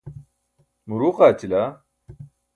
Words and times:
muruuq 0.87 1.17
aaćila. 1.25 1.63